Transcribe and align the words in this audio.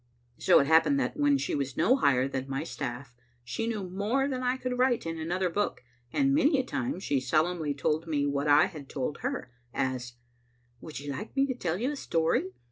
So 0.39 0.57
it 0.59 0.65
happened 0.65 0.99
that 0.99 1.15
when 1.15 1.37
she 1.37 1.53
was 1.53 1.77
no 1.77 1.95
higher 1.95 2.27
than 2.27 2.49
my 2.49 2.63
staff 2.63 3.13
she 3.43 3.67
knew 3.67 3.87
more 3.87 4.27
than 4.27 4.41
I 4.41 4.57
could 4.57 4.79
write 4.79 5.05
in 5.05 5.19
another 5.19 5.47
book, 5.47 5.83
and 6.11 6.33
many 6.33 6.57
a 6.59 6.63
time 6.63 6.99
she 6.99 7.19
solemnly 7.19 7.75
told 7.75 8.07
me 8.07 8.25
what 8.25 8.47
I 8.47 8.65
had 8.65 8.89
told 8.89 9.19
her, 9.19 9.51
as 9.75 10.13
—"Would 10.81 10.99
you 10.99 11.11
like 11.11 11.35
me 11.35 11.45
to 11.45 11.53
tell 11.53 11.79
you 11.79 11.91
a 11.91 11.95
story? 11.95 12.49